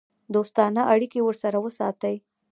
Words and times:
دوستانه 0.35 0.81
اړیکې 0.93 1.19
ورسره 1.23 1.57
وساتي. 1.65 2.15